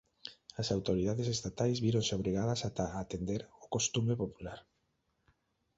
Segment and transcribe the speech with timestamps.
[0.61, 4.59] As autoridades estatais víronse obrigadas ata a atender ao costume popular.